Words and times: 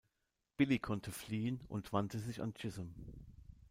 Billy 0.57 0.79
konnte 0.79 1.11
fliehen 1.11 1.61
und 1.67 1.93
wandte 1.93 2.17
sich 2.17 2.41
an 2.41 2.55
Chisum. 2.55 2.91